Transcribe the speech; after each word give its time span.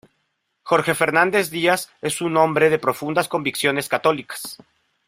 Jorge 0.63 0.95
Fernández 0.95 1.51
Díaz 1.51 1.91
es 2.01 2.21
un 2.21 2.35
hombre 2.35 2.71
de 2.71 2.79
profundas 2.79 3.27
convicciones 3.27 3.87
católicas. 3.87 4.57